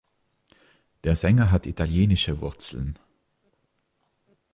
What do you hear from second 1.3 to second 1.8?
hat